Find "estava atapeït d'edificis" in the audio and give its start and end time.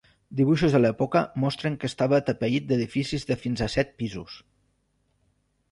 1.91-3.29